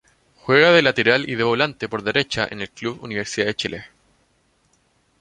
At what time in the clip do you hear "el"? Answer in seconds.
2.61-2.71